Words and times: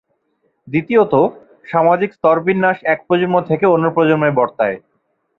দ্বিতীয়ত, 0.67 1.13
সামাজিক 1.67 2.09
স্তরবিন্যাস 2.13 2.77
এক 2.83 2.99
প্রজন্ম 3.07 3.35
থেকে 3.41 3.65
অন্য 3.65 3.85
প্রজন্মে 3.89 4.31
বর্তায়। 4.31 4.77